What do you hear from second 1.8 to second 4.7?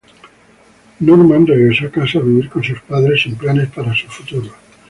a casa a vivir con sus padres, sin planes para su futuro.